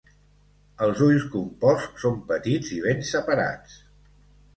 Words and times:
Els 0.85 1.01
ulls 1.07 1.27
composts 1.35 2.01
són 2.05 2.17
petits 2.31 2.71
i 2.79 2.81
ben 2.87 3.05
separats. 3.11 3.77